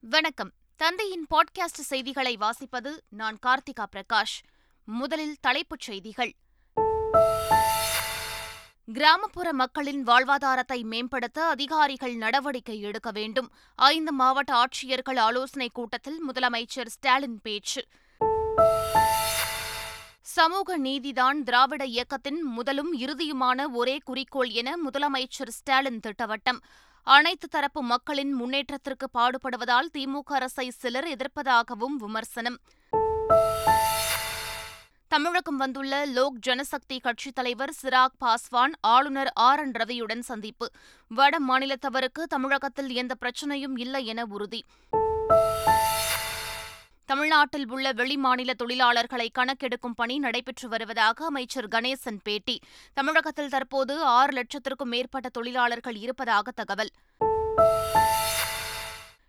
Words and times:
வணக்கம். 0.00 0.52
தந்தையின் 0.76 1.26
பாட்காஸ்ட் 1.30 1.80
செய்திகளை 1.80 2.38
வாசிப்பது 2.40 2.98
நான் 3.08 3.38
கார்த்திகா 3.46 3.86
பிரகாஷ். 3.96 4.42
முதலில் 4.84 5.36
தலைப்புச் 5.40 5.80
செய்திகள். 5.80 6.34
கிராமப்புற 8.92 9.52
மக்களின் 9.52 10.06
வாழ்வாதாரத்தை 10.06 10.82
மேம்படுத்த 10.82 11.44
அதிகாரிகள் 11.44 12.14
நடவடிக்கை 12.14 12.80
எடுக்க 12.80 13.10
வேண்டும். 13.10 13.52
ஐந்து 13.74 14.12
மாவட்ட 14.12 14.64
ஆட்சியர்கள் 14.64 15.18
ஆலோசனைக் 15.18 15.74
கூட்டத்தில் 15.74 16.30
முதலமைச்சர் 16.30 16.86
ஸ்டாலின் 16.86 17.40
பேச்சு. 17.42 17.86
சமூக 20.20 20.78
நீதிதான் 20.78 21.42
திராவிட 21.42 21.84
இயக்கத்தின் 21.84 22.42
முதலும் 22.42 22.98
இறுதியுமான 23.00 23.66
ஒரே 23.72 23.98
குறிக்கோள் 24.04 24.48
என 24.48 24.76
முதலமைச்சர் 24.76 25.48
ஸ்டாலின் 25.48 26.00
திட்டவட்டம். 26.06 26.58
அனைத்து 27.08 27.48
தரப்பு 27.48 27.82
மக்களின் 27.82 28.32
முன்னேற்றத்திற்கு 28.32 29.08
பாடுபடுவதால் 29.18 29.88
திமுக 29.98 30.22
அரசை 30.24 30.70
சிலர் 30.70 31.06
எதிர்ப்பதாகவும் 31.06 31.96
விமர்சனம். 31.98 32.58
தமிழகம் 35.08 35.56
வந்துள்ள 35.56 36.04
லோக் 36.04 36.34
ஜனசக்தி 36.46 37.00
கட்சித் 37.00 37.34
தலைவர் 37.34 37.74
சிராக் 37.82 38.16
பாஸ்வான் 38.20 38.72
ஆளுநர் 38.80 39.32
ஆர். 39.34 39.60
என். 39.60 39.72
ரவியுடன் 39.72 40.18
சந்திப்பு. 40.18 40.70
வட 41.08 41.38
மாநிலத்தவருக்கு 41.48 42.22
தமிழகத்தில் 42.28 42.88
எந்த 42.88 43.14
பிரச்சனையும் 43.20 43.78
இல்லை 43.78 44.06
என 44.06 44.24
உறுதி. 44.24 44.64
தமிழ்நாட்டில் 47.08 47.70
உள்ள 47.70 47.92
வெளிமாநில 47.92 48.50
தொழிலாளர்களை 48.58 49.28
கணக்கெடுக்கும் 49.38 49.94
பணி 49.96 50.18
நடைபெற்று 50.18 50.68
வருவதாக 50.68 51.24
அமைச்சர் 51.24 51.68
கணேசன் 51.68 52.20
பேட்டி. 52.22 52.60
தமிழகத்தில் 52.94 53.48
தற்போது 53.48 54.02
ஆறு 54.02 54.42
லட்சத்திற்கும் 54.42 54.84
மேற்பட்ட 54.84 55.28
தொழிலாளர்கள் 55.28 55.96
இருப்பதாக 55.96 56.50
தகவல். 56.50 56.90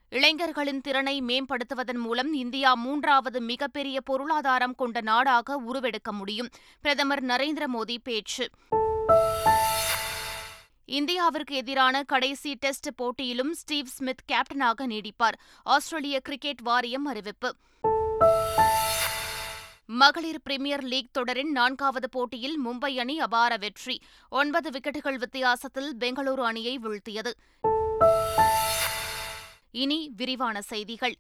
இளைஞர்களின் 0.10 0.82
திறனை 0.82 1.22
மேம்படுத்துவதன் 1.22 1.98
மூலம் 1.98 2.34
இந்தியா 2.34 2.76
மூன்றாவது 2.76 3.42
மிகப்பெரிய 3.42 4.02
பொருளாதாரம் 4.02 4.76
கொண்ட 4.76 5.02
நாடாக 5.02 5.56
உருவெடுக்க 5.56 6.12
முடியும். 6.12 6.50
பிரதமர் 6.82 7.24
நரேந்திர 7.24 7.64
மோடி 7.74 7.98
பேச்சு. 8.04 8.50
இந்தியாவிற்கு 10.90 11.52
எதிரான 11.52 12.04
கடைசி 12.04 12.54
டெஸ்ட் 12.54 12.96
போட்டியிலும் 12.96 13.54
ஸ்டீவ் 13.54 13.86
ஸ்மித் 13.86 14.24
கேப்டனாக 14.32 14.82
நீடிப்பார். 14.82 15.38
ஆஸ்திரேலிய 15.64 16.20
கிரிக்கெட் 16.20 16.62
வாரியம் 16.62 17.06
அறிவிப்பு. 17.06 17.56
மகளிர் 19.86 20.42
பிரீமியர் 20.42 20.84
லீக் 20.84 21.14
தொடரின் 21.14 21.52
நான்காவது 21.52 22.10
போட்டியில் 22.10 22.60
மும்பை 22.66 22.96
அணி 22.96 23.20
அபார 23.20 23.58
வெற்றி. 23.58 24.02
ஒன்பது 24.30 24.70
விக்கெட்டுகள் 24.70 25.16
வித்தியாசத்தில் 25.16 25.96
பெங்களூரு 26.00 26.44
அணியை 26.44 26.80
வீழ்த்தியது. 26.80 27.32
இனி 29.72 30.12
விரிவான 30.16 30.62
செய்திகள். 30.62 31.16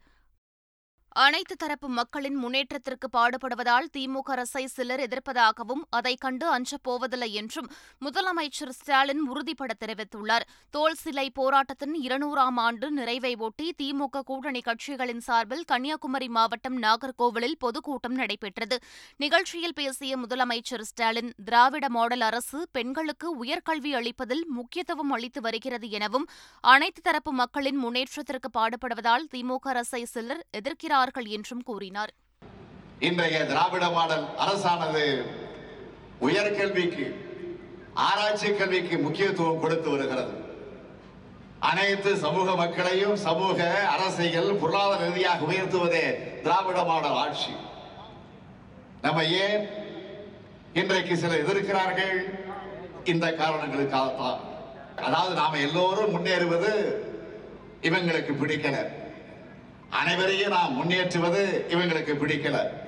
அனைத்து 1.23 1.55
தரப்பு 1.55 1.87
மக்களின் 1.89 2.35
முன்னேற்றத்திற்கு 2.35 3.07
பாடுபடுவதால் 3.15 3.87
திமுக 3.95 4.29
அரசை 4.33 4.61
சிலர் 4.67 5.01
எதிர்ப்பதாகவும் 5.05 5.81
அதை 5.89 6.13
கண்டு 6.15 6.45
அஞ்சப் 6.49 6.83
போவதில்லை 6.83 7.29
என்றும் 7.33 7.67
முதலமைச்சர் 8.05 8.71
ஸ்டாலின் 8.77 9.23
உறுதிபட 9.31 9.71
தெரிவித்துள்ளார். 9.79 10.45
தோல் 10.73 10.95
சிலை 10.95 11.25
போராட்டத்தின் 11.29 11.95
இருநூறாம் 12.05 12.59
ஆண்டு 12.65 12.91
நிறைவை 12.91 13.33
ஒட்டி 13.37 13.67
திமுக 13.81 14.21
கூட்டணி 14.21 14.61
கட்சிகளின் 14.61 15.23
சார்பில் 15.27 15.65
கன்னியாகுமரி 15.65 16.29
மாவட்டம் 16.37 16.77
நாகர்கோவிலில் 16.83 17.57
பொதுக்கூட்டம் 17.59 18.15
நடைபெற்றது. 18.15 18.77
நிகழ்ச்சியில் 19.17 19.73
பேசிய 19.73 20.17
முதலமைச்சர் 20.17 20.85
ஸ்டாலின் 20.91 21.33
திராவிட 21.45 21.89
மாடல் 21.89 22.21
அரசு 22.21 22.61
பெண்களுக்கு 22.71 23.29
உயர்கல்வி 23.43 23.93
அளிப்பதில் 24.01 24.45
முக்கியத்துவம் 24.59 25.13
அளித்து 25.17 25.41
வருகிறது 25.41 25.89
எனவும் 25.89 26.29
அனைத்து 26.63 27.01
தரப்பு 27.01 27.33
மக்களின் 27.33 27.81
முன்னேற்றத்திற்கு 27.85 28.51
பாடுபடுவதால் 28.59 29.29
திமுக 29.35 29.67
அரசை 29.75 30.03
சிலர் 30.05 30.43
எதிர்க்கிறார் 30.61 31.07
இருக்கிறார்கள் 31.09 31.35
என்றும் 31.37 31.63
கூறினார். 31.69 32.11
இன்றைய 33.07 33.37
திராவிட 33.51 33.85
மாடல் 33.95 34.25
அரசானது 34.43 35.05
உயர்கல்விக்கு 36.27 37.05
ஆராய்ச்சி 38.07 38.49
கல்விக்கு 38.59 38.95
முக்கியத்துவம் 39.05 39.61
கொடுத்து 39.63 39.89
வருகிறது. 39.93 40.33
அனைத்து 41.69 42.11
சமூக 42.25 42.47
மக்களையும் 42.61 43.15
சமூக 43.27 43.59
அரசியல் 43.95 44.51
பொருளாதார 44.61 44.99
ரீதியாக 45.07 45.47
உயர்த்துவதே 45.51 46.05
திராவிட 46.45 46.77
மாடல் 46.91 47.17
ஆட்சி. 47.23 47.53
நம்ம 49.05 49.25
ஏன் 49.43 49.61
இன்றைக்கு 50.79 51.13
சிலர் 51.21 51.43
எதிர்க்கிறார்கள்? 51.43 52.17
இந்த 53.11 53.25
காரணங்களுக்காகத்தான். 53.41 54.39
அதாவது 55.07 55.33
நாம 55.41 55.59
எல்லோரும் 55.67 56.13
முன்னேறுவது 56.15 56.71
இவங்களுக்கு 57.87 58.33
பிடிக்கல. 58.41 58.77
அனைவரையும் 59.89 60.49
நாம் 60.49 60.73
முன்னேற்றுவது 60.73 61.65
இவங்களுக்கு 61.69 62.13
பிடிக்கல. 62.21 62.87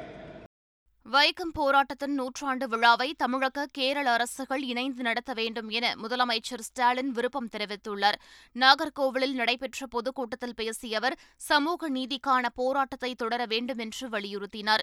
வைக்கம் 1.11 1.53
போராட்டத்தின் 1.53 2.13
நூற்றாண்டு 2.13 2.67
விழாவை 2.67 3.13
தமிழக 3.13 3.65
கேரள 3.71 4.11
அரசுகள் 4.11 4.61
இணைந்து 4.61 5.03
நடத்த 5.03 5.33
வேண்டும் 5.33 5.69
என 5.69 5.95
முதலமைச்சர் 6.03 6.59
ஸ்டாலின் 6.59 7.11
விருப்பம் 7.11 7.49
தெரிவித்துள்ளார். 7.51 8.17
நாகர்கோவிலில் 8.59 9.33
நடைபெற்ற 9.33 9.87
பொதுக்கூட்டத்தில் 9.87 10.55
பேசிய 10.55 10.97
அவர் 10.97 11.17
சமூக 11.37 11.89
நீதிக்கான 11.89 12.45
போராட்டத்தை 12.55 13.15
தொடர 13.15 13.45
வேண்டும் 13.45 13.77
என்று 13.77 14.09
வலியுறுத்தினார். 14.09 14.79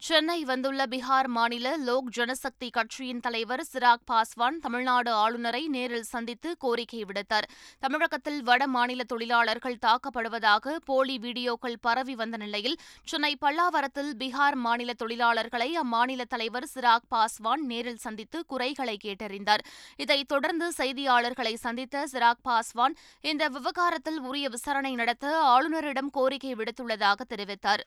சென்னை 0.00 0.44
வந்துள்ள 0.44 0.86
பீகார் 0.86 1.26
மாநில 1.26 1.76
லோக் 1.76 2.10
ஜனசக்தி 2.16 2.70
கட்சியின் 2.70 3.20
தலைவர் 3.20 3.62
சிராக் 3.72 4.04
பாஸ்வான் 4.10 4.58
தமிழ்நாடு 4.60 5.10
ஆளுநரை 5.12 5.66
நேரில் 5.66 6.02
சந்தித்து 6.02 6.56
கோரிக்கை 6.58 7.04
விடுத்தார். 7.04 7.46
தமிழகத்தில் 7.78 8.42
வட 8.42 8.66
மாநில 8.66 9.04
தொழிலாளர்கள் 9.04 9.78
தாக்கப்படுவதாக 9.86 10.76
போலி 10.84 11.18
வீடியோக்கள் 11.18 11.76
பரவி 11.80 12.14
வந்த 12.14 12.36
நிலையில் 12.36 12.78
சென்னை 13.04 13.36
பல்லாவரத்தில் 13.40 14.12
பீகார் 14.18 14.54
மாநில 14.54 14.92
தொழிலாளர்களை 15.04 15.70
அம்மாநில 15.84 16.24
தலைவர் 16.28 16.68
சிராக் 16.74 17.10
பாஸ்வான் 17.10 17.66
நேரில் 17.66 18.02
சந்தித்து 18.06 18.44
குறைகளை 18.46 18.96
கேட்டறிந்தார். 19.04 19.64
இதைத் 19.96 20.28
தொடர்ந்து 20.28 20.72
செய்தியாளர்களை 20.76 21.54
சந்தித்த 21.54 22.06
சிராக் 22.12 22.44
பாஸ்வான் 22.48 22.96
இந்த 23.20 23.48
விவகாரத்தில் 23.48 24.20
உரிய 24.20 24.48
விசாரணை 24.48 24.94
நடத்த 24.94 25.40
ஆளுநரிடம் 25.42 26.10
கோரிக்கை 26.10 26.54
விடுத்துள்ளதாக 26.54 27.20
தெரிவித்தார். 27.28 27.84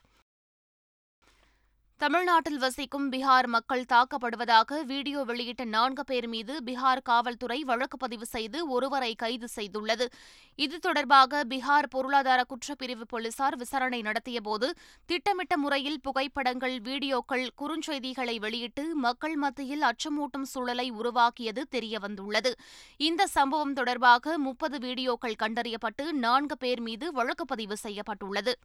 தமிழ்நாட்டில் 2.02 2.62
வசிக்கும் 2.62 3.08
பீகார் 3.14 3.48
மக்கள் 3.56 3.84
தாக்கப்படுவதாக 3.92 4.78
வீடியோ 4.92 5.20
வெளியிட்ட 5.30 5.64
நான்கு 5.74 6.04
பேர் 6.10 6.28
மீது 6.34 6.54
பீகார் 6.68 7.02
காவல்துறை 7.10 7.58
வழக்கு 7.72 7.98
பதிவு 8.04 8.26
செய்து 8.32 8.60
ஒருவரை 8.76 9.12
கைது 9.24 9.48
செய்துள்ளது. 9.58 10.06
இது 10.60 10.78
தொடர்பாக 10.88 11.44
பீகார் 11.52 11.90
பொருளாதார 11.96 12.40
குற்றப்பிரிவு 12.54 13.06
போலீசார் 13.14 13.58
விசாரணை 13.64 14.02
நடத்தியபோது 14.08 14.70
திட்டமிட்ட 15.10 15.54
முறையில் 15.66 16.02
புகைப்படங்கள் 16.08 16.76
வீடியோக்கள் 16.90 17.46
குறுஞ்செய்திகளை 17.62 18.36
வெளியிட்டு 18.48 18.86
மக்கள் 19.06 19.38
மத்தியில் 19.46 19.88
அச்சமூட்டும் 19.92 20.50
சூழலை 20.56 20.90
உருவாக்கியது 21.00 21.64
தெரியவந்துள்ளது. 21.78 22.54
இந்த 23.10 23.32
சம்பவம் 23.38 23.78
தொடர்பாக 23.82 24.38
முப்பது 24.50 24.80
வீடியோக்கள் 24.90 25.42
கண்டறியப்பட்டு 25.46 26.06
நான்கு 26.26 26.58
பேர் 26.58 26.84
மீது 26.90 27.08
வழக்கு 27.20 27.46
பதிவு 27.46 27.78
செய்யப்பட்டுள்ளது. 27.88 28.56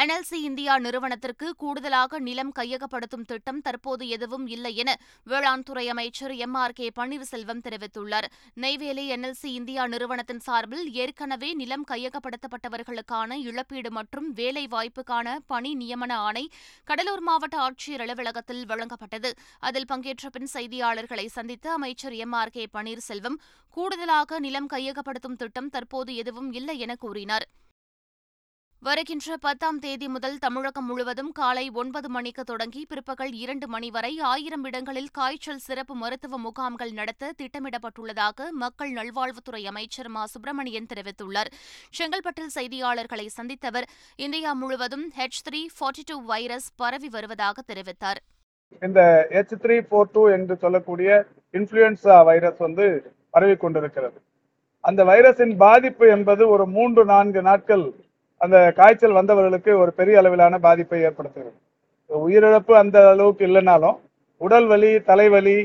என்எல்சி 0.00 0.38
இந்தியா 0.46 0.72
நிறுவனத்திற்கு 0.78 1.46
கூடுதலாக 1.56 2.18
நிலம் 2.18 2.50
கையகப்படுத்தும் 2.58 3.24
திட்டம் 3.26 3.60
தற்போது 3.60 4.04
எதுவும் 4.08 4.46
இல்லை 4.46 4.72
என 4.76 4.90
வேளாண் 5.24 5.62
துறை 5.62 5.84
அமைச்சர் 5.88 6.34
எம் 6.46 6.56
ஆர் 6.62 6.74
கே 6.78 6.86
பன்னீர்செல்வம் 6.98 7.62
தெரிவித்துள்ளார். 7.66 8.28
நெய்வேலி 8.54 9.04
என்எல்சி 9.14 9.50
இந்தியா 9.60 9.86
நிறுவனத்தின் 9.86 10.38
சார்பில் 10.38 10.92
ஏற்கனவே 10.92 11.50
நிலம் 11.54 11.86
கையகப்படுத்தப்பட்டவர்களுக்கான 11.90 13.40
இழப்பீடு 13.48 13.90
மற்றும் 13.90 14.28
வேலை 14.32 14.66
வாய்ப்புக்கான 14.70 15.36
பணி 15.46 15.74
நியமன 15.74 16.12
ஆணை 16.28 16.44
கடலூர் 16.84 17.20
மாவட்ட 17.20 17.58
ஆட்சியர் 17.58 18.04
அலுவலகத்தில் 18.06 18.64
வழங்கப்பட்டது. 18.66 19.32
அதில் 19.58 19.86
பங்கேற்ற 19.86 20.28
பின் 20.28 20.50
செய்தியாளர்களை 20.54 21.26
சந்தித்த 21.26 21.72
அமைச்சர் 21.72 22.12
எம் 22.12 22.32
ஆர் 22.32 22.50
கே 22.50 22.66
பன்னீர்செல்வம் 22.72 23.38
கூடுதலாக 23.76 24.38
நிலம் 24.38 24.68
கையகப்படுத்தும் 24.68 25.40
திட்டம் 25.42 25.68
தற்போது 25.68 26.14
எதுவும் 26.14 26.52
இல்லை 26.52 26.78
என 26.78 26.94
கூறினார். 26.94 27.46
வருகின்ற 28.86 29.36
பத்தாம் 29.36 29.78
தேதி 29.78 30.08
முதல் 30.08 30.36
தமிழகம் 30.38 30.86
முழுவதும் 30.86 31.30
காலை 31.32 31.70
ஒன்பது 31.70 32.08
மணிக்கு 32.08 32.44
தொடங்கி 32.44 32.86
பிற்பகல் 32.88 33.32
இரண்டு 33.32 33.66
மணி 33.68 33.90
வரை 33.90 34.18
ஆயிரம் 34.18 34.64
இடங்களில் 34.64 35.08
காய்ச்சல் 35.12 35.58
சிறப்பு 35.58 35.94
மருத்துவ 35.94 36.38
முகாம்கள் 36.38 36.92
நடத்த 36.92 37.32
திட்டமிடப்பட்டுள்ளதாக 37.40 38.48
மக்கள் 38.50 38.92
நல்வாழ்வுத்துறை 38.92 39.62
அமைச்சர் 39.66 40.08
மா. 40.08 40.26
சுப்பிரமணியன் 40.26 40.86
தெரிவித்துள்ளார். 40.94 41.50
செங்கல்பட்டில் 41.98 42.54
செய்தியாளர்களை 42.54 43.26
சந்தித்தவர் 43.38 43.88
இந்தியா 44.16 44.52
முழுவதும் 44.52 45.06
H 45.18 45.42
three 45.48 45.62
forty 45.76 46.06
two 46.06 46.18
virus 46.24 46.70
பரவி 46.76 47.08
வருவதாக 47.08 47.62
தெரிவித்தார். 47.72 48.20
இந்த 48.82 49.28
ஹெச் 49.32 49.58
த்ரீ 49.64 49.78
ஃபோர் 49.88 50.12
டூ 50.12 50.24
என்று 50.28 50.56
சொல்லக்கூடிய 50.56 51.10
இன்ஃபுளுன்சா 51.52 52.24
வைரஸ் 52.24 52.58
வந்து 52.58 52.86
பரவி 53.30 53.56
கொண்டிருக்கிறது. 53.56 54.18
அந்த 54.84 55.04
வைரஸின் 55.04 55.56
பாதிப்பு 55.56 56.08
என்பது 56.08 56.42
ஒரு 56.48 56.66
மூன்று 56.66 57.04
நான்கு 57.04 57.42
நாட்கள் 57.42 57.86
அந்த 58.44 58.56
காய்ச்சல் 58.78 59.18
வந்தவர்களுக்கு 59.18 59.72
ஒரு 59.82 59.92
பெரிய 59.98 60.18
அளவிலான 60.20 60.58
பாதிப்பை 60.66 60.98
ஏற்படுத்துகிறது. 61.08 61.56
உயிரிழப்பு 62.10 62.72
அந்த 62.82 62.96
அளவுக்கு 63.12 63.44
இல்லைனாலும் 63.46 63.96
உடல் 64.40 64.66
வலி 64.66 64.90
தலைவலி 65.10 65.56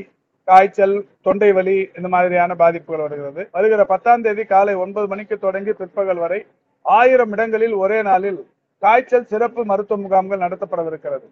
காய்ச்சல் 0.48 0.94
தொண்டை 1.26 1.50
வலி 1.52 1.76
இந்த 1.98 2.08
மாதிரியான 2.14 2.54
பாதிப்புகள் 2.62 3.04
வருகிறது. 3.04 3.42
வருகிற 3.56 3.82
பத்தாம் 3.92 4.24
தேதி 4.26 4.44
காலை 4.44 4.74
ஒன்பது 4.84 5.06
மணிக்கு 5.12 5.36
தொடங்கி 5.38 5.72
பிற்பகல் 5.80 6.22
வரை 6.24 6.40
ஆயிரம் 6.84 7.32
இடங்களில் 7.32 7.74
ஒரே 7.82 7.98
நாளில் 8.10 8.40
காய்ச்சல் 8.82 9.30
சிறப்பு 9.32 9.64
மருத்துவ 9.64 10.00
முகாம்கள் 10.04 10.44
நடத்தப்படவிருக்கிறது. 10.44 11.26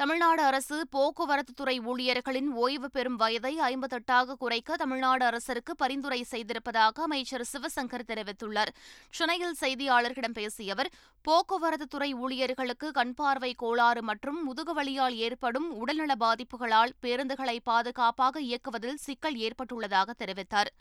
தமிழ்நாடு 0.00 0.42
அரசு 0.42 0.76
போக்குவரத்து 0.90 1.52
துறை 1.54 1.74
ஊழியர்களின் 1.80 2.46
ஓய்வு 2.62 2.88
பெறும் 2.90 3.16
வயதை 3.16 3.52
ஐம்பத்தெட்டாக 3.60 4.36
குறைக்க 4.42 4.76
தமிழ்நாடு 4.76 5.24
அரசிற்கு 5.24 5.72
பரிந்துரை 5.76 6.20
செய்திருப்பதாக 6.30 7.02
அமைச்சர் 7.02 7.44
சிவசங்கர் 7.52 8.06
தெரிவித்துள்ளார். 8.08 8.72
சென்னையில் 9.10 9.58
செய்தியாளர்களிடம் 9.60 10.36
பேசிய 10.38 10.72
அவர் 10.72 10.90
போக்குவரத்து 11.22 11.86
துறை 11.86 12.10
ஊழியர்களுக்கு 12.14 12.90
கண்பார்வை 12.90 13.52
கோளாறு 13.54 14.02
மற்றும் 14.02 14.40
முதுகுவலியால் 14.48 15.16
ஏற்படும் 15.28 15.70
உடல்நல 15.76 16.14
பாதிப்புகளால் 16.20 16.94
பேருந்துகளை 17.02 17.58
பாதுகாப்பாக 17.62 18.40
இயக்குவதில் 18.40 19.02
சிக்கல் 19.06 19.36
ஏற்பட்டுள்ளதாக 19.36 20.14
தெரிவித்தார். 20.24 20.72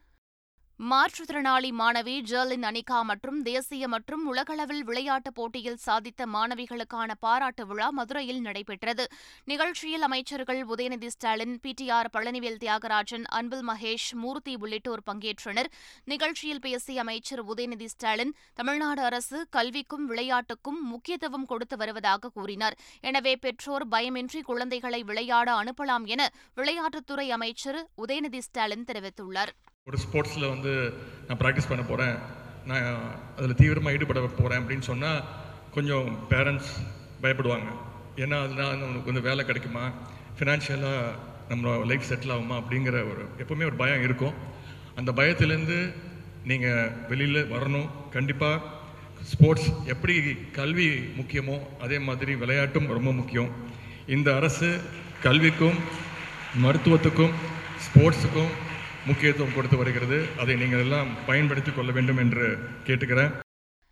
மாற்றுத்திறனாளி 0.80 1.70
மாணவி 1.72 2.14
ஜெர்லின் 2.22 2.64
அனிகா 2.64 3.02
மற்றும் 3.04 3.42
தேசிய 3.42 3.88
மற்றும் 3.88 4.26
உலகளவில் 4.26 4.84
விளையாட்டுப் 4.84 5.36
போட்டியில் 5.36 5.80
சாதித்த 5.86 6.26
மாணவிகளுக்கான 6.26 7.12
பாராட்டு 7.20 7.68
விழா 7.68 7.90
மதுரையில் 7.90 8.40
நடைபெற்றது. 8.42 9.06
நிகழ்ச்சியில் 9.44 10.02
அமைச்சர்கள் 10.02 10.66
உதயநிதி 10.66 11.08
ஸ்டாலின் 11.08 11.60
பிடிஆர் 11.64 12.10
பழனிவேல் 12.14 12.58
தியாகராஜன் 12.58 13.24
அன்பில் 13.24 13.68
மகேஷ் 13.70 14.14
மூர்த்தி 14.14 14.56
உள்ளிட்டோர் 14.56 15.04
பங்கேற்றனர். 15.06 15.70
நிகழ்ச்சியில் 16.04 16.60
பேசிய 16.60 17.02
அமைச்சர் 17.02 17.44
உதயநிதி 17.46 17.86
ஸ்டாலின் 17.86 18.36
தமிழ்நாடு 18.54 19.04
அரசு 19.04 19.48
கல்விக்கும் 19.58 20.06
விளையாட்டுக்கும் 20.10 20.80
முக்கியத்துவம் 20.82 21.46
கொடுத்து 21.46 21.78
வருவதாக 21.78 22.30
கூறினார். 22.30 22.78
எனவே 23.02 23.36
பெற்றோர் 23.36 23.88
பயமின்றி 23.88 24.42
குழந்தைகளை 24.42 25.04
விளையாட 25.04 25.64
அனுப்பலாம் 25.64 26.06
என 26.06 26.32
விளையாட்டுத்துறை 26.56 27.30
அமைச்சர் 27.30 27.90
உதயநிதி 27.98 28.38
ஸ்டாலின் 28.38 28.88
தெரிவித்துள்ளார். 28.94 29.54
ஒரு 29.90 29.98
ஸ்போர்ட்ஸில் 30.06 30.50
வந்து 30.50 30.72
நான் 31.28 31.38
ப்ராக்டிஸ் 31.38 31.70
பண்ண 31.70 31.84
போகிறேன் 31.84 32.16
நான் 32.70 32.88
அதில் 33.38 33.60
தீவிரமாக 33.62 33.96
ஈடுபட 33.96 34.20
போகிறேன் 34.20 34.62
அப்படின்னு 34.62 34.86
சொன்னால் 34.90 35.22
கொஞ்சம் 35.76 36.08
பேரண்ட்ஸ் 36.30 36.72
பயப்படுவாங்க. 37.24 37.70
ஏன்னா 38.16 38.38
அதனால் 38.46 38.80
நம்மளுக்கு 38.82 39.12
வந்து 39.12 39.26
வேலை 39.30 39.46
கிடைக்குமா? 39.46 39.86
ஃபினான்ஷியலாக 40.38 41.16
நம்ம 41.52 41.74
லைஃப் 41.86 42.08
செட்டில் 42.10 42.34
ஆகுமா? 42.36 42.56
அப்படிங்கிற 42.62 42.96
ஒரு 43.12 43.24
எப்போவுமே 43.42 43.68
ஒரு 43.70 43.78
பயம் 43.82 44.04
இருக்கும். 44.04 44.38
அந்த 44.96 45.12
பயத்துலேருந்து 45.12 45.80
நீங்கள் 46.52 46.92
வெளியில் 47.10 47.52
வரணும். 47.56 47.90
கண்டிப்பாக 48.12 48.62
ஸ்போர்ட்ஸ் 49.32 49.70
எப்படி 49.86 50.16
கல்வி 50.60 50.90
முக்கியமோ 51.20 51.60
அதே 51.80 52.00
மாதிரி 52.00 52.36
விளையாட்டும் 52.36 52.90
ரொம்ப 52.98 53.12
முக்கியம். 53.12 53.52
இந்த 54.08 54.30
அரசு 54.36 54.70
கல்விக்கும் 55.24 55.78
மருத்துவத்துக்கும் 56.64 57.34
ஸ்போர்ட்ஸுக்கும் 57.86 58.52
முக்கியத்துவம் 59.06 59.54
கொடுத்து 59.54 59.78
வருகிறது. 59.78 60.26
அதை 60.40 60.56
நீங்கள் 60.56 60.80
எல்லாம் 60.80 61.08
பயன்படுத்திக் 61.26 61.76
கொள்ள 61.76 61.92
வேண்டும் 61.92 62.18
என்று 62.18 62.60
கேட்டுக்கிறேன். 62.88 63.32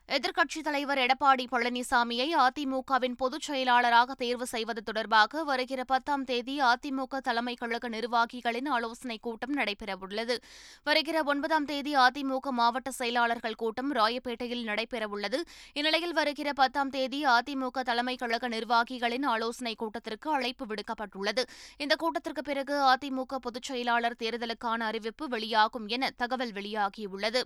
எதிர்க்கட்சித் 0.08 0.64
தலைவர் 0.64 0.98
எடப்பாடி 0.98 1.46
பழனிசாமியை 1.52 2.28
அதிமுகவின் 2.36 3.16
பொதுச் 3.18 3.42
செயலாளராக 3.42 4.14
தேர்வு 4.14 4.46
செய்வது 4.46 4.84
தொடர்பாக 4.84 5.44
வருகிற 5.44 5.84
பத்தாம் 5.84 6.24
தேதி 6.24 6.62
அதிமுக 6.62 7.18
தலைமை 7.18 7.54
கழக 7.54 7.90
நிர்வாகிகளின் 7.90 8.68
ஆலோசனைக் 8.68 9.22
கூட்டம் 9.22 9.58
நடைபெறவுள்ளது. 9.58 10.38
வருகிற 10.84 11.24
ஒன்பதாம் 11.24 11.66
தேதி 11.66 11.96
அதிமுக 11.96 12.50
மாவட்ட 12.50 12.92
செயலாளர்கள் 12.92 13.56
கூட்டம் 13.56 13.94
ராயப்பேட்டையில் 13.94 14.64
நடைபெறவுள்ளது. 14.64 15.42
இந்நிலையில் 15.74 16.14
வருகிற 16.14 16.54
பத்தாம் 16.54 16.90
தேதி 16.90 17.26
அதிமுக 17.26 17.82
தலைமை 17.82 18.16
கழக 18.16 18.50
நிர்வாகிகளின் 18.50 19.26
ஆலோசனைக் 19.26 19.78
கூட்டத்திற்கு 19.78 20.32
அழைப்பு 20.32 20.66
விடுக்கப்பட்டுள்ளது. 20.66 21.44
இந்த 21.78 21.96
கூட்டத்திற்கு 21.96 22.42
பிறகு 22.42 22.96
அதிமுக 22.96 23.36
பொதுச் 23.42 23.64
செயலாளர் 23.64 24.20
தேர்தலுக்கான 24.24 24.80
அறிவிப்பு 24.80 25.28
வெளியாகும் 25.28 25.88
என 25.88 26.10
தகவல் 26.10 26.52
வெளியாகியுள்ளது. 26.52 27.42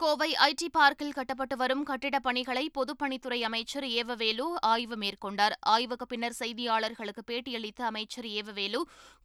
கோவை 0.00 0.36
ஐடி 0.40 0.66
பார்க்கில் 0.72 1.12
கட்டப்பட்டு 1.12 1.56
வரும் 1.56 1.82
கட்டிடப் 1.82 2.22
பணிகளை 2.22 2.70
பொதுப்பணித்துறை 2.74 3.40
அமைச்சர் 3.40 3.84
ஏவவேலு 3.84 4.46
ஆய்வு 4.60 4.96
மேற்கொண்டார். 4.96 5.54
ஆய்வுக்கு 5.60 6.06
பின்னர் 6.06 6.36
செய்தியாளர்களுக்கு 6.38 7.22
பேட்டியளித்த 7.26 7.82
அமைச்சர் 7.82 8.24
ஏவவேலு 8.24 8.80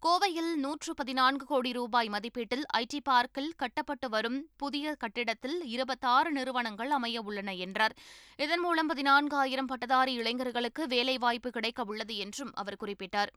கோவையில் 0.06 0.51
நூற்று 0.56 0.94
பதினான்கு 0.94 1.45
கோடி 1.45 1.72
ரூபாய் 1.72 2.10
மதிப்பீட்டில் 2.10 2.66
ஐடி 2.77 3.00
பார்க்கில் 3.04 3.54
கட்டப்பட்டு 3.56 4.10
வரும் 4.10 4.50
புதிய 4.57 4.95
கட்டிடத்தில் 4.95 5.63
இருபத்தாறு 5.63 6.31
நிறுவனங்கள் 6.31 6.89
அமைய 6.89 7.22
உள்ளன 7.22 7.54
என்றார். 7.54 7.95
இதன் 8.38 8.60
மூலம் 8.60 8.89
பதினான்காயிரம் 8.89 9.68
பட்டதாரி 9.68 10.13
இளைஞர்களுக்கு 10.13 10.88
வேலைவாய்ப்பு 10.88 11.50
கிடைக்க 11.50 11.83
உள்ளது 11.83 12.16
என்றும் 12.18 12.51
அவர் 12.54 12.81
குறிப்பிட்டார். 12.86 13.33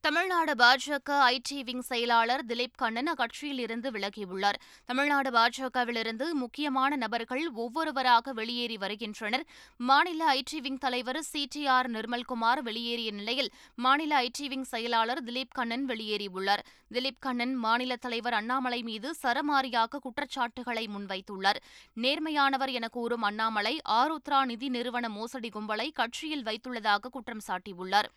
தமிழ்நாடு 0.00 0.52
பாஜக 0.54 1.10
ஐடி 1.10 1.64
விங் 1.64 1.80
செயலாளர் 1.80 2.46
திலீப் 2.46 2.76
கண்ணன் 2.76 3.08
அக்கட்சியில் 3.12 3.58
இருந்து 3.58 3.90
விலகியுள்ளார். 3.90 4.58
தமிழ்நாடு 4.84 5.30
பாஜகவிலிருந்து 5.30 6.30
முக்கியமான 6.32 6.96
நபர்கள் 6.96 7.50
ஒவ்வொருவராக 7.52 8.32
வெளியேறி 8.32 8.76
வருகின்றனர். 8.76 9.44
மாநில 9.76 10.34
ஐடி 10.34 10.60
விங் 10.60 10.78
தலைவர் 10.78 11.20
சி 11.22 11.46
டி 11.50 11.66
ஆர் 11.66 11.90
நிர்மல்குமார் 11.90 12.62
வெளியேறிய 12.62 13.10
நிலையில் 13.10 13.50
மாநில 13.74 14.22
ஐடி 14.22 14.46
விங் 14.48 14.62
செயலாளர் 14.62 15.24
திலீப் 15.24 15.52
கண்ணன் 15.52 15.86
வெளியேறியுள்ளார். 15.86 16.62
திலீப் 16.94 17.20
கண்ணன் 17.20 17.54
மாநில 17.54 17.96
தலைவர் 17.96 18.32
அண்ணாமலை 18.32 18.82
மீது 18.82 19.14
சரமாரியாக 19.22 20.00
குற்றச்சாட்டுகளை 20.00 20.88
முன்வைத்துள்ளார். 20.96 21.60
நேர்மையானவர் 21.96 22.70
என 22.70 22.88
கூறும் 22.88 23.22
அண்ணாமலை 23.22 23.80
ஆருத்ரா 23.88 24.44
நிதி 24.44 24.68
நிறுவன 24.68 25.08
மோசடி 25.08 25.48
கும்பலை 25.48 25.90
கட்சியில் 25.92 26.42
வைத்துள்ளதாக 26.42 27.10
குற்றம் 27.10 27.44
சாட்டியுள்ளார். 27.48 28.10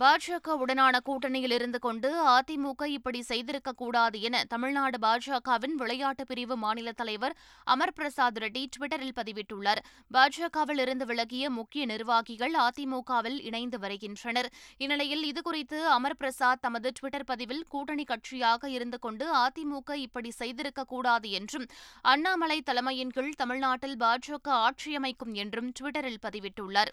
பாஜக 0.00 0.54
உடனான 0.62 0.96
கூட்டணியில் 1.04 1.52
இருந்து 1.52 1.78
கொண்டு 1.78 2.08
அதிமுக 2.28 2.84
இப்படி 2.86 3.24
செய்திருக்கக்கூடாது 3.28 4.20
என 4.20 4.44
தமிழ்நாடு 4.44 4.98
பாஜகவின் 4.98 5.74
விளையாட்டு 5.76 6.24
பிரிவு 6.26 6.56
மாநில 6.56 6.92
தலைவர் 6.92 7.36
அமர் 7.64 7.92
பிரசாத் 7.92 8.38
ரெட்டி 8.38 8.62
டுவிட்டரில் 8.76 9.14
பதிவிட்டுள்ளார். 9.16 9.80
பாஜகவில் 10.14 10.78
இருந்து 10.78 11.06
விலகிய 11.06 11.50
முக்கிய 11.50 11.86
நிர்வாகிகள் 11.86 12.54
அதிமுகவில் 12.54 13.38
இணைந்து 13.40 13.78
வருகின்றனர். 13.78 14.48
இந்நிலையில் 14.78 15.24
இதுகுறித்து 15.32 15.80
அமர் 15.96 16.16
பிரசாத் 16.16 16.60
தமது 16.60 16.90
டுவிட்டர் 17.00 17.28
பதிவில் 17.32 17.64
கூட்டணி 17.68 18.04
கட்சியாக 18.04 18.66
இருந்து 18.68 18.98
கொண்டு 18.98 19.36
அதிமுக 19.36 19.92
இப்படி 19.92 20.32
செய்திருக்கக்கூடாது 20.38 21.30
என்றும் 21.30 21.68
அண்ணாமலை 22.02 22.60
தலைமையின் 22.62 23.10
கீழ் 23.10 23.32
தமிழ்நாட்டில் 23.36 23.96
பாஜக 23.96 24.48
ஆட்சியமைக்கும் 24.66 25.32
என்றும் 25.32 25.72
டுவிட்டரில் 25.80 26.22
பதிவிட்டுள்ளார். 26.22 26.92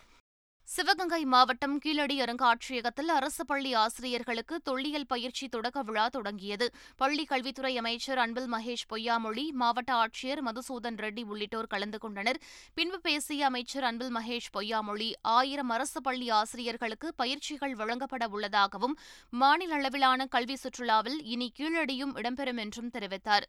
சிவகங்கை 0.69 1.25
மாவட்டம் 1.25 1.75
கீழடி 1.83 2.16
அருங்காட்சியகத்தில் 2.21 3.07
அரசு 3.16 3.44
பள்ளி 3.45 3.71
ஆசிரியர்களுக்கு 3.83 4.56
தொல்லியல் 4.68 5.07
பயிற்சி 5.07 5.45
தொடக்க 5.48 5.81
விழா 5.83 6.07
தொடங்கியது. 6.07 6.66
பள்ளி 6.98 7.24
கல்வித்துறை 7.25 7.71
அமைச்சர் 7.77 8.18
அன்பில் 8.18 8.50
மகேஷ் 8.54 8.86
பொய்யாமொழி 8.92 9.45
மாவட்ட 9.62 9.94
ஆட்சியர் 9.94 10.42
மதுசூதன் 10.48 11.00
ரெட்டி 11.04 11.24
உள்ளிட்டோர் 11.31 11.69
கலந்து 11.74 11.98
கொண்டனர். 11.98 12.39
பின்பு 12.74 13.00
பேசிய 13.07 13.45
அமைச்சர் 13.45 13.88
அன்பில் 13.89 14.13
மகேஷ் 14.18 14.52
பொய்யாமொழி 14.57 15.09
ஆயிரம் 15.21 15.69
அரசு 15.69 16.02
பள்ளி 16.02 16.30
ஆசிரியர்களுக்கு 16.40 17.09
பயிற்சிகள் 17.16 17.76
வழங்கப்பட 17.76 18.28
உள்ளதாகவும் 18.28 18.95
மாநில 19.30 19.76
அளவிலான 19.76 20.28
கல்வி 20.35 20.57
சுற்றுலாவில் 20.66 21.19
இனி 21.35 21.49
கீழடியும் 21.59 22.14
இடம்பெறும் 22.21 22.61
என்றும் 22.66 22.94
தெரிவித்தார். 22.97 23.47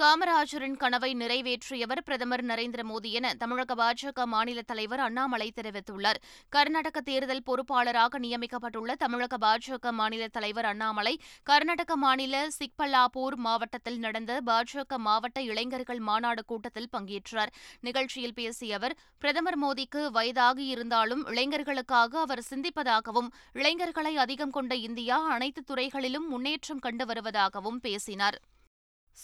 காமராஜரின் 0.00 0.74
கனவை 0.76 1.08
நிறைவேற்றியவர் 1.14 2.00
பிரதமர் 2.04 2.42
நரேந்திர 2.44 2.80
மோடி 2.88 3.10
என 3.18 3.26
தமிழக 3.34 3.74
பாஜக 3.74 4.24
மாநில 4.24 4.62
தலைவர் 4.62 5.00
அண்ணாமலை 5.00 5.52
தெரிவித்துள்ளார். 5.56 6.18
கர்நாடக 6.48 7.00
தேர்தல் 7.00 7.42
பொறுப்பாளராக 7.46 8.18
நியமிக்கப்பட்டுள்ள 8.18 8.94
தமிழக 8.94 9.36
பாஜக 9.44 9.92
மாநில 9.92 10.28
தலைவர் 10.28 10.64
அண்ணாமலை 10.64 11.14
கர்நாடக 11.42 11.96
மாநில 11.96 12.48
சிக்பல்லாபூர் 12.58 13.36
மாவட்டத்தில் 13.36 13.98
நடந்த 13.98 14.40
பாஜக 14.46 14.98
மாவட்ட 14.98 15.42
இளைஞர்கள் 15.42 15.98
மாநாடு 15.98 16.44
கூட்டத்தில் 16.44 16.90
பங்கேற்றார். 16.92 17.52
நிகழ்ச்சியில் 17.80 18.34
பேசிய 18.34 18.74
அவர் 18.74 18.96
பிரதமர் 19.18 19.58
மோடிக்கு 19.62 20.02
வயதாகி 20.10 20.66
இருந்தாலும் 20.66 21.26
இளைஞர்களுக்காக 21.26 22.20
அவர் 22.26 22.42
சிந்திப்பதாகவும் 22.50 23.30
இளைஞர்களை 23.52 24.16
அதிகம் 24.16 24.50
கொண்ட 24.50 24.74
இந்தியா 24.74 25.18
அனைத்து 25.36 25.64
துறைகளிலும் 25.64 26.28
முன்னேற்றம் 26.28 26.78
கண்டு 26.78 27.06
வருவதாகவும் 27.06 27.80
பேசினார். 27.80 28.38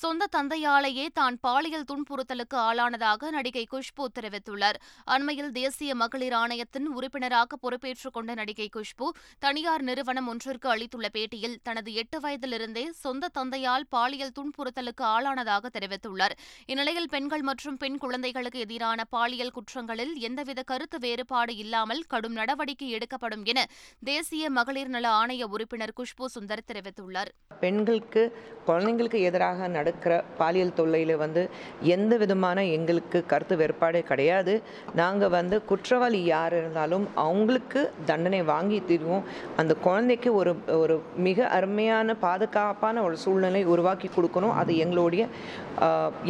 சொந்த 0.00 0.26
தந்தையாலேயே 0.36 1.06
தான் 1.14 1.34
பாலியல் 1.40 1.84
துன்புறுத்தலுக்கு 1.90 2.56
ஆளானதாக 2.56 3.30
நடிகை 3.30 3.64
குஷ்பு 3.72 4.04
தெரிவித்துள்ளார். 4.18 4.78
அண்மையில் 5.04 5.50
தேசிய 5.50 5.94
மகளிர் 5.94 6.32
ஆணையத்தின் 6.32 6.86
உறுப்பினராக 6.86 7.56
பொறுப்பேற்றுக் 7.56 8.12
கொண்ட 8.12 8.34
நடிகை 8.34 8.68
குஷ்பு 8.76 9.06
தனியார் 9.38 9.82
நிறுவனம் 9.82 10.28
ஒன்றிற்கு 10.28 10.68
அளித்துள்ள 10.68 11.08
பேட்டியில் 11.16 11.56
தனது 11.62 11.92
எட்டு 11.94 12.20
வயதிலிருந்தே 12.20 12.84
சொந்த 13.02 13.28
தந்தையால் 13.28 13.84
பாலியல் 13.88 14.32
துன்புறுத்தலுக்கு 14.38 15.04
ஆளானதாக 15.14 15.70
தெரிவித்துள்ளார். 15.78 16.36
இந்நிலையில் 16.66 17.08
பெண்கள் 17.08 17.44
மற்றும் 17.50 17.76
பெண் 17.76 17.98
குழந்தைகளுக்கு 17.98 18.58
எதிரான 18.58 19.04
பாலியல் 19.04 19.54
குற்றங்களில் 19.58 20.14
எந்தவித 20.28 20.62
கருத்து 20.62 20.98
வேறுபாடு 20.98 21.56
இல்லாமல் 21.56 22.02
கடும் 22.08 22.32
நடவடிக்கை 22.32 22.90
எடுக்கப்படும் 22.90 23.44
என 23.44 23.66
தேசிய 24.04 24.50
மகளிர் 24.50 24.88
நல 24.88 25.06
ஆணைய 25.20 25.42
உறுப்பினர் 25.42 25.96
குஷ்பு 26.00 26.24
சுந்தர் 26.34 26.66
தெரிவித்துள்ளார். 26.72 27.32
பெண்களுக்கு 27.60 28.24
குழந்தைங்களுக்கு 28.66 29.20
எதிராக 29.28 29.80
நடக்கிற 29.82 30.14
பாலியல் 30.40 30.76
தொல்லையில் 30.80 31.14
வந்து 31.24 31.44
எந்த 31.94 32.12
விதமான 32.22 32.58
எங்களுக்கு 32.76 33.18
கருத்து 33.32 33.54
வேறுபாடே 33.62 34.02
கிடையாது. 34.10 34.54
நாங்கள் 35.00 35.34
வந்து 35.38 35.56
குற்றவாளி 35.70 36.20
யார் 36.34 36.54
இருந்தாலும் 36.60 37.06
அவங்களுக்கு 37.26 37.80
தண்டனை 38.10 38.42
வாங்கி 38.52 38.78
தருவோம். 38.90 39.24
அந்த 39.62 39.72
குழந்தைக்கு 39.86 40.30
ஒரு 40.40 40.54
ஒரு 40.82 40.96
மிக 41.28 41.48
அருமையான 41.58 42.16
பாதுகாப்பான 42.26 43.02
ஒரு 43.08 43.18
சூழ்நிலை 43.24 43.64
உருவாக்கி 43.74 44.10
கொடுக்கணும். 44.16 44.54
அது 44.62 44.72
எங்களுடைய 44.84 45.24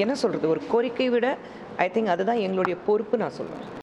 என்ன 0.02 0.14
சொல்கிறது 0.22 0.52
ஒரு 0.54 0.62
கோரிக்கை 0.72 1.08
விட 1.16 1.28
ஐ 1.84 1.88
திங்க் 1.94 2.14
அதுதான் 2.16 2.42
எங்களுடைய 2.46 2.78
பொறுப்பு 2.88 3.22
நான் 3.24 3.38
சொல்லுவேன் 3.38 3.81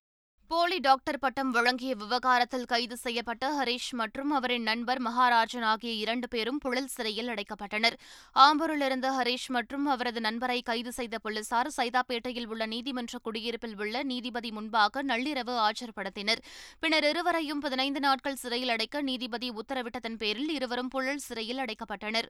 போலி 0.52 0.78
டாக்டர் 0.86 1.20
பட்டம் 1.24 1.50
வழங்கிய 1.56 1.96
விவகாரத்தில் 1.96 2.66
கைது 2.72 2.96
செய்யப்பட்ட 2.98 3.50
ஹரீஷ் 3.58 3.90
மற்றும் 3.92 4.32
அவரின் 4.38 4.66
நண்பர் 4.70 5.02
மகாராஜன் 5.08 5.66
ஆகிய 5.72 5.92
இரண்டு 6.04 6.28
பேரும் 6.28 6.58
புழல் 6.58 6.90
சிறையில் 6.94 7.30
அடைக்கப்பட்டனர். 7.34 7.98
ஆம்பூரிலிருந்த 8.46 9.12
ஹரீஷ் 9.18 9.48
மற்றும் 9.58 9.86
அவரது 9.86 10.22
நண்பரை 10.22 10.60
கைது 10.62 10.92
செய்த 10.92 11.18
போலீசார் 11.18 11.70
சைதாப்பேட்டையில் 11.78 12.50
உள்ள 12.54 12.66
நீதிமன்ற 12.66 13.20
குடியிருப்பில் 13.28 13.78
உள்ள 13.78 14.04
நீதிபதி 14.04 14.52
முன்பாக 14.52 15.04
நள்ளிரவு 15.04 15.56
ஆஜர்படுத்தினர். 15.68 16.44
பின்னர் 16.80 17.10
இருவரையும் 17.14 17.60
பதினைந்து 17.60 18.00
நாட்கள் 18.00 18.42
சிறையில் 18.44 18.70
அடைக்க 18.70 19.02
நீதிபதி 19.02 19.50
உத்தரவிட்டதன் 19.52 20.22
பேரில் 20.24 20.54
இருவரும் 20.60 20.94
புழல் 20.96 21.26
சிறையில் 21.30 21.64
அடைக்கப்பட்டனர். 21.66 22.30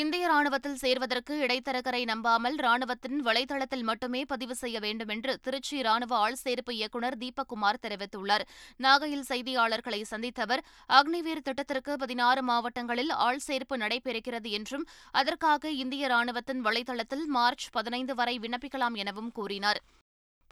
இந்திய 0.00 0.24
ராணுவத்தில் 0.30 0.80
சேர்வதற்கு 0.80 1.34
இடைத்தரகரை 1.44 2.00
நம்பாமல் 2.04 2.56
ராணுவத்தின் 2.64 3.18
வலைதளத்தில் 3.24 3.82
மட்டுமே 3.82 4.20
பதிவு 4.24 4.54
செய்ய 4.54 4.76
வேண்டும் 4.78 5.08
என்று 5.08 5.32
திருச்சி 5.44 5.76
ராணுவ 5.86 6.12
ஆள்சேர்ப்பு 6.24 6.72
இயக்குநர் 6.78 7.16
தீபக்குமார் 7.18 7.80
தெரிவித்துள்ளார். 7.86 8.44
நாகையில் 8.76 9.26
செய்தியாளர்களை 9.28 10.02
சந்தித்த 10.12 10.42
அவர் 10.42 10.64
அக்னிவீர் 10.98 11.44
திட்டத்திற்கு 11.48 11.94
பதினாறு 11.96 12.42
மாவட்டங்களில் 12.42 13.12
ஆள்சேர்ப்பு 13.28 13.76
நடைபெறுகிறது 13.84 14.50
என்றும் 14.58 14.86
அதற்காக 15.12 15.70
இந்திய 15.82 16.06
ராணுவத்தின் 16.08 16.64
வலைதளத்தில் 16.64 17.26
மார்ச் 17.38 17.68
பதினைந்து 17.70 18.14
வரை 18.14 18.36
விண்ணப்பிக்கலாம் 18.38 18.98
எனவும் 19.04 19.32
கூறினார். 19.32 19.80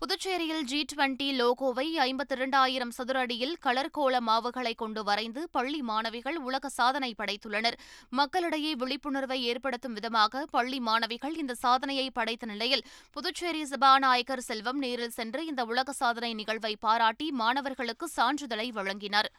புதுச்சேரியில் 0.04 0.64
ஜி 0.70 0.78
டுவெண்டி 0.90 1.26
லோகோவை 1.38 1.84
ஐம்பத்தி 2.04 2.34
இரண்டாயிரம் 2.36 2.90
சதுர 2.96 3.18
அடியில் 3.24 3.54
கலர்கோள 3.66 4.18
மாவுகளை 4.26 4.72
கொண்டு 4.82 5.02
வரைந்து 5.08 5.42
பள்ளி 5.56 5.80
மாணவிகள் 5.90 6.38
உலக 6.48 6.70
சாதனை 6.78 7.10
படைத்துள்ளனர். 7.20 7.76
மக்களிடையே 8.18 8.72
விழிப்புணர்வை 8.82 9.38
ஏற்படுத்தும் 9.52 9.96
விதமாக 9.98 10.44
பள்ளி 10.56 10.80
மாணவிகள் 10.88 11.38
இந்த 11.42 11.56
சாதனையை 11.64 12.06
படைத்த 12.18 12.50
நிலையில் 12.52 12.84
புதுச்சேரி 13.16 13.64
சபாநாயகர் 13.72 14.46
செல்வம் 14.50 14.82
நேரில் 14.84 15.16
சென்று 15.18 15.42
இந்த 15.52 15.64
உலக 15.72 15.96
சாதனை 16.02 16.32
நிகழ்வை 16.42 16.74
பாராட்டி 16.86 17.28
மாணவர்களுக்கு 17.42 18.08
சான்றிதழை 18.18 18.68
வழங்கினார். 18.80 19.30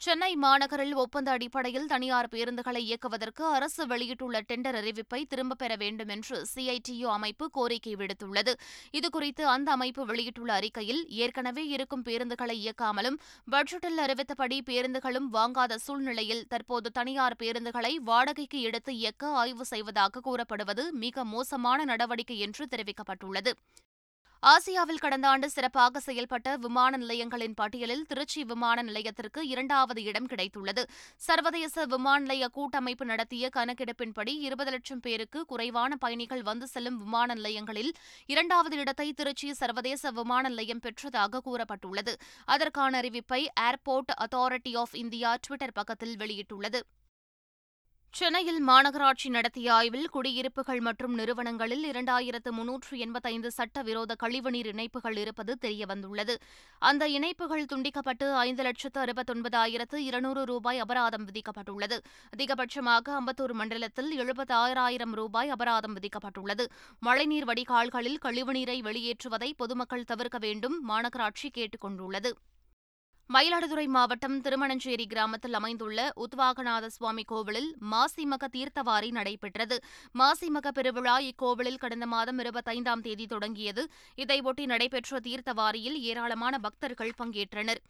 சென்னை 0.00 0.36
மாநகரில் 0.36 0.94
ஒப்பந்த 0.94 1.30
அடிப்படையில் 1.30 1.86
தனியார் 1.86 2.28
பேருந்துகளை 2.28 2.76
இயக்குவதற்கு 2.76 3.44
அரசு 3.44 3.86
வெளியிட்டுள்ள 3.86 4.40
டெண்டர் 4.40 4.76
அறிவிப்பை 4.80 5.24
திரும்பப் 5.26 5.58
பெற 5.58 5.76
வேண்டும் 5.76 6.08
என்று 6.08 6.46
சிஐடியு 6.54 7.06
அமைப்பு 7.06 7.50
கோரிக்கை 7.50 7.94
விடுத்துள்ளது. 7.94 8.52
இதுகுறித்து 8.92 9.42
அந்த 9.42 9.70
அமைப்பு 9.70 10.06
வெளியிட்டுள்ள 10.06 10.52
அறிக்கையில் 10.52 11.08
ஏற்கனவே 11.08 11.66
இருக்கும் 11.66 12.02
பேருந்துகளை 12.02 12.56
இயக்காமலும் 12.64 13.18
பட்ஜெட்டில் 13.50 14.00
அறிவித்தபடி 14.04 14.58
பேருந்துகளும் 14.66 15.28
வாங்காத 15.32 15.74
சூழ்நிலையில் 15.74 16.46
தற்போது 16.46 16.90
தனியார் 16.90 17.36
பேருந்துகளை 17.38 17.94
வாடகைக்கு 17.94 18.60
எடுத்து 18.60 18.96
இயக்க 18.96 19.26
ஆய்வு 19.28 19.64
செய்வதாக 19.64 20.20
கூறப்படுவது 20.20 20.92
மிக 20.92 21.24
மோசமான 21.24 21.84
நடவடிக்கை 21.84 22.38
என்று 22.38 22.66
தெரிவிக்கப்பட்டுள்ளது. 22.70 23.52
ஆசியாவில் 24.42 25.00
கடந்த 25.00 25.28
ஆண்டு 25.28 25.50
சிறப்பாக 25.50 26.00
செயல்பட்ட 26.06 26.56
விமான 26.56 26.96
நிலையங்களின் 26.96 27.54
பட்டியலில் 27.54 28.04
திருச்சி 28.06 28.44
விமான 28.44 28.82
நிலையத்திற்கு 28.82 29.48
இரண்டாவது 29.48 30.02
இடம் 30.02 30.26
கிடைத்துள்ளது. 30.26 30.82
சர்வதேச 31.16 31.84
விமான 31.84 32.18
நிலைய 32.20 32.48
கூட்டமைப்பு 32.48 33.04
நடத்திய 33.04 33.48
கணக்கெடுப்பின்படி 33.56 34.34
இருபது 34.38 34.70
லட்சம் 34.70 35.00
பேருக்கு 35.00 35.44
குறைவான 35.44 35.96
பயணிகள் 35.96 36.42
வந்து 36.42 36.66
செல்லும் 36.66 36.96
விமான 36.96 37.34
நிலையங்களில் 37.34 37.92
இரண்டாவது 38.26 38.76
இடத்தை 38.76 39.12
திருச்சி 39.12 39.54
சர்வதேச 39.54 40.10
விமான 40.10 40.48
நிலையம் 40.48 40.82
பெற்றதாக 40.82 41.42
கூறப்பட்டுள்ளது. 41.44 42.14
அதற்கான 42.44 43.00
அறிவிப்பை 43.00 43.46
Airport 43.60 44.14
Authority 44.20 44.76
of 44.76 44.94
India 44.94 45.36
Twitter 45.46 45.74
பக்கத்தில் 45.74 46.16
வெளியிட்டுள்ளது. 46.16 46.80
சென்னையில் 48.12 48.60
மாநகராட்சி 48.68 49.28
நடத்திய 49.28 49.72
ஆய்வில் 49.72 50.08
குடியிருப்புகள் 50.08 50.80
மற்றும் 50.80 51.14
நிறுவனங்களில் 51.14 51.84
இரண்டாயிரத்து 51.90 52.50
முன்னூற்று 52.50 52.98
எண்பத்தைந்து 52.98 53.50
சட்டவிரோத 53.50 54.14
கழிவுநீர் 54.14 54.66
இணைப்புகள் 54.66 55.16
இருப்பது 55.16 55.56
தெரியவந்துள்ளது. 55.60 56.34
அந்த 56.78 57.08
இணைப்புகள் 57.08 57.64
துண்டிக்கப்பட்டு 57.64 58.32
ஐந்து 58.32 58.62
லட்சத்து 58.62 59.00
அறுபத்தொன்பதாயிரத்து 59.04 59.94
இருநூறு 59.94 60.44
ரூபாய் 60.44 60.78
அபராதம் 60.78 61.28
விதிக்கப்பட்டுள்ளது. 61.28 61.98
அதிகபட்சமாக 62.36 63.16
அம்பத்தூர் 63.20 63.52
மண்டலத்தில் 63.52 64.18
எழுபத்தாயிரம் 64.18 65.14
ரூபாய் 65.14 65.48
அபராதம் 65.48 65.96
விதிக்கப்பட்டுள்ளது. 65.96 66.66
மழைநீர் 67.00 67.44
வடிகால்களில் 67.44 68.18
கழிவுநீரை 68.24 68.80
வெளியேற்றுவதை 68.82 69.52
பொதுமக்கள் 69.56 70.04
தவிர்க்க 70.04 70.38
வேண்டும் 70.38 70.88
மாநகராட்சி 70.88 71.50
கேட்டுக் 71.52 71.80
கொண்டுள்ளது 71.80 72.32
மயிலாடுதுறை 73.34 73.86
மாவட்டம் 73.86 74.40
திருமணஞ்சேரி 74.40 75.06
கிராமத்தில் 75.06 75.52
அமைந்துள்ள 75.52 76.12
உத்வாகநாத 76.16 76.86
சுவாமி 76.86 77.24
கோவிலில் 77.24 77.76
மாசிமக 77.90 78.48
தீர்த்தவாரி 78.52 79.10
நடைபெற்றது. 79.10 79.76
மாசிமக 80.18 80.70
பெருவிழா 80.74 81.16
இக்கோவிலில் 81.20 81.78
கடந்த 81.78 82.06
மாதம் 82.06 82.38
இருபத்தைந்தாம் 82.38 83.00
தேதி 83.00 83.26
தொடங்கியது. 83.26 83.88
இதையொட்டி 84.16 84.66
நடைபெற்ற 84.66 85.20
தீர்த்தவாரியில் 85.20 85.98
ஏராளமான 86.00 86.58
பக்தர்கள் 86.58 87.12
பங்கேற்றனர். 87.18 87.82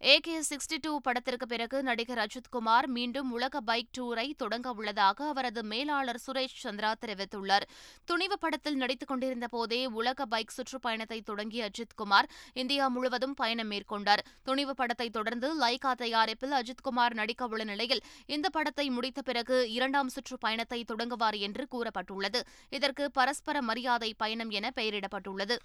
ஏகே 0.00 0.34
சிக்ஸ்டி 0.48 0.76
டூ 0.80 1.00
படத்திற்கு 1.00 1.46
பிறகு 1.46 1.82
நடிகர் 1.82 2.18
அஜித்குமார் 2.18 2.86
மீண்டும் 2.86 3.30
உலக 3.30 3.60
பைக் 3.60 3.90
டூரை 3.98 4.24
தொடங்க 4.36 4.72
உள்ளதாக 4.72 5.26
அவரது 5.28 5.62
மேலாளர் 5.62 6.18
சுரேஷ் 6.26 6.54
சந்திரா 6.62 6.92
தெரிவித்துள்ளார். 7.00 7.64
துணிவு 8.04 8.38
படத்தில் 8.38 8.74
நடித்துக் 8.74 9.08
கொண்டிருந்த 9.08 9.48
போதே 9.48 9.86
உலக 9.86 10.26
பைக் 10.26 10.54
சுற்றுப்பயணத்தை 10.56 11.20
தொடங்கிய 11.20 11.70
அஜித்குமார் 11.70 12.28
இந்தியா 12.52 12.88
முழுவதும் 12.88 13.34
பயணம் 13.34 13.70
மேற்கொண்டார். 13.70 14.22
துணிவு 14.42 14.74
படத்தை 14.74 15.10
தொடர்ந்து 15.10 15.50
லைகா 15.60 15.92
தயாரிப்பில் 15.94 16.56
அஜித்குமார் 16.60 17.14
நடிக்க 17.14 17.46
உள்ள 17.46 17.64
நிலையில் 17.64 18.02
இந்த 18.26 18.48
படத்தை 18.48 18.90
முடித்த 18.90 19.22
பிறகு 19.22 19.70
இரண்டாம் 19.70 20.08
சுற்று 20.08 20.38
பயணத்தை 20.38 20.84
தொடங்குவார் 20.84 21.34
என்று 21.34 21.66
கூறப்பட்டுள்ளது. 21.74 22.42
இதற்கு 22.70 23.10
பரஸ்பர 23.10 23.62
மரியாதை 23.62 24.14
பயணம் 24.16 24.50
என 24.50 24.72
பெயரிடப்பட்டுள்ளது. 24.76 25.58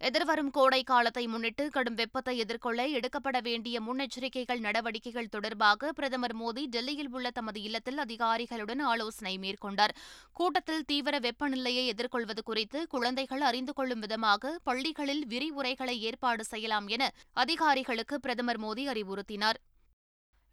எதிர்வரும் 0.00 0.50
கோடை 0.50 0.82
காலத்தை 0.82 1.26
முன்னிட்டு 1.26 1.70
கடும் 1.70 1.94
வெப்பத்தை 1.94 2.38
எதிர்கொள்ள 2.38 2.86
எடுக்கப்பட 2.86 3.40
வேண்டிய 3.40 3.76
முன்னெச்சரிக்கைகள் 3.80 4.60
நடவடிக்கைகள் 4.60 5.28
தொடர்பாக 5.28 5.92
பிரதமர் 5.92 6.34
மோடி 6.36 6.62
டெல்லியில் 6.66 7.10
உள்ள 7.10 7.30
தமது 7.30 7.62
இல்லத்தில் 7.62 7.98
அதிகாரிகளுடன் 7.98 8.78
ஆலோசனை 8.78 9.34
மேற்கொண்டார். 9.38 9.94
கூட்டத்தில் 10.32 10.84
தீவிர 10.84 11.18
வெப்பநிலையை 11.18 11.84
எதிர்கொள்வது 11.86 12.42
குறித்து 12.42 12.86
குழந்தைகள் 12.86 13.40
அறிந்து 13.40 13.72
கொள்ளும் 13.72 14.00
விதமாக 14.00 14.58
பள்ளிகளில் 14.64 15.24
விரிவுரைகளை 15.26 15.96
ஏற்பாடு 16.00 16.44
செய்யலாம் 16.44 16.88
என 16.88 17.12
அதிகாரிகளுக்கு 17.32 18.18
பிரதமர் 18.20 18.60
மோடி 18.60 18.86
அறிவுறுத்தினார். 18.94 19.60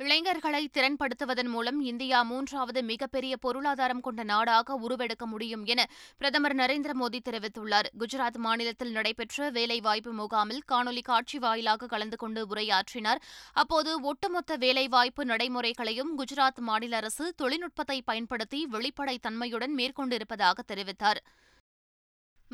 இளைஞர்களை 0.03 0.69
திறன்படுத்துவதன் 0.73 1.47
மூலம் 1.47 1.81
இந்தியா 1.81 2.21
மூன்றாவது 2.21 2.83
மிகப்பெரிய 2.83 3.37
பொருளாதாரம் 3.37 4.01
கொண்ட 4.01 4.23
நாடாக 4.23 4.75
உருவெடுக்க 4.75 5.25
முடியும் 5.25 5.63
என 5.65 5.81
பிரதமர் 6.17 6.55
நரேந்திர 6.55 6.91
மோடி 7.01 7.19
தெரிவித்துள்ளார். 7.29 7.87
குஜராத் 7.99 8.37
மாநிலத்தில் 8.37 8.91
நடைபெற்ற 8.91 9.49
வேலைவாய்ப்பு 9.49 10.13
முகாமில் 10.13 10.63
காணொலி 10.71 11.03
காட்சி 11.03 11.39
வாயிலாக 11.39 11.85
கலந்து 11.85 12.17
கொண்டு 12.17 12.47
உரையாற்றினார். 12.55 13.21
அப்போது 13.53 14.01
ஒட்டுமொத்த 14.01 14.57
வேலைவாய்ப்பு 14.57 15.25
நடைமுறைகளையும் 15.25 16.11
குஜராத் 16.17 16.61
மாநில 16.69 16.95
அரசு 16.95 17.33
தொழில்நுட்பத்தை 17.35 18.01
பயன்படுத்தி 18.01 18.67
வெளிப்படைத்தன்மையுடன் 18.71 19.75
மேற்கொண்டிருப்பதாக 19.77 20.59
தெரிவித்தார். 20.67 21.21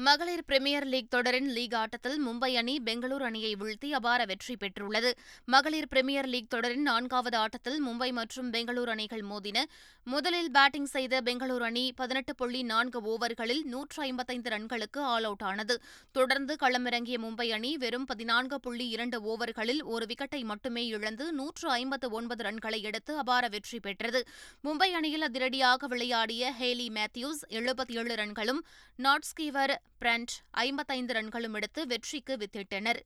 மகளிர் 0.05 0.43
பிரீமியர் 0.45 0.85
லீக் 0.85 1.09
தொடரின் 1.09 1.47
லீக் 1.55 1.73
ஆட்டத்தில் 1.75 2.17
மும்பை 2.25 2.49
அணி 2.59 2.75
பெங்களூரு 2.85 3.25
அணியை 3.29 3.55
வீழ்த்தி 3.61 3.89
அபார 3.97 4.25
வெற்றி 4.25 4.55
பெற்றுள்ளது. 4.55 5.09
மகளிர் 5.45 5.87
பிரீமியர் 5.87 6.29
லீக் 6.33 6.49
தொடரின் 6.49 6.81
நான்காவது 6.81 7.37
ஆட்டத்தில் 7.37 7.79
மும்பை 7.87 8.09
மற்றும் 8.11 8.51
பெங்களூரு 8.53 8.91
அணிகள் 8.93 9.23
மோதின. 9.31 9.63
முதலில் 10.03 10.51
பேட்டிங் 10.51 10.87
செய்த 10.93 11.21
பெங்களூரு 11.21 11.65
அணி 11.69 11.83
பதினெட்டு 11.95 12.35
புள்ளி 12.35 12.61
நான்கு 12.63 13.01
ஓவர்களில் 13.13 13.63
நூற்று 13.63 13.99
ஐம்பத்தைந்து 14.03 14.49
ரன்களுக்கு 14.49 15.01
ஆல் 15.13 15.23
அவுட் 15.23 15.45
ஆனது. 15.49 15.77
தொடர்ந்து 16.11 16.55
களமிறங்கிய 16.63 17.19
மும்பை 17.25 17.47
அணி 17.57 17.77
வெறும் 17.77 18.05
பதினான்கு 18.05 18.59
புள்ளி 18.59 18.87
இரண்டு 18.89 19.19
ஓவர்களில் 19.33 19.83
ஒரு 19.95 20.07
விக்கெட்டை 20.13 20.41
மட்டுமே 20.43 20.85
இழந்து 20.85 21.27
நூற்று 21.33 21.69
ஐம்பத்து 21.69 22.09
ஒன்பது 22.11 22.43
ரன்களை 22.49 22.81
எடுத்து 22.81 23.17
அபார 23.17 23.47
வெற்றி 23.47 23.79
பெற்றது. 23.79 24.23
மும்பை 24.63 24.91
அணியில் 25.01 25.21
அதிரடியாக 25.21 25.87
விளையாடிய 25.87 26.53
ஹேலி 26.61 26.89
மேத்யூஸ் 26.99 27.43
எழுபத்தி 27.59 27.95
ஏழு 28.01 28.15
ரன்களும் 28.15 28.63
நாட்ஸ்கீவர் 28.99 29.75
பிரண்ட் 30.01 30.33
ஐம்பத்தைந்து 30.51 31.13
ரன்களும் 31.13 31.53
எடுத்து 31.53 31.87
வெற்றிக்கு 31.87 32.37
வித்திட்டனர். 32.37 32.99